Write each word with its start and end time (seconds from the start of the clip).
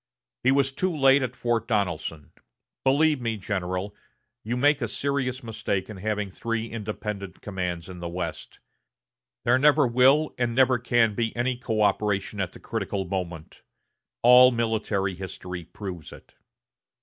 He 0.43 0.51
was 0.51 0.71
too 0.71 0.91
late 0.91 1.21
at 1.21 1.35
Fort 1.35 1.67
Donelson.... 1.67 2.31
Believe 2.83 3.21
me, 3.21 3.37
General, 3.37 3.93
you 4.43 4.57
make 4.57 4.81
a 4.81 4.87
serious 4.87 5.43
mistake 5.43 5.91
in 5.91 5.97
having 5.97 6.31
three 6.31 6.71
independent 6.71 7.39
commands 7.43 7.87
in 7.87 7.99
the 7.99 8.09
West. 8.09 8.59
There 9.45 9.59
never 9.59 9.85
will 9.85 10.33
and 10.39 10.55
never 10.55 10.79
can 10.79 11.13
be 11.13 11.35
any 11.35 11.55
coöperation 11.55 12.41
at 12.41 12.53
the 12.53 12.59
critical 12.59 13.05
moment; 13.05 13.61
all 14.23 14.49
military 14.49 15.13
history 15.13 15.65
proves 15.65 16.11
it." 16.11 16.33